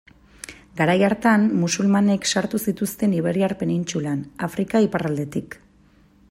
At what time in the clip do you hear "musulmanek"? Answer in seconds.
1.63-2.25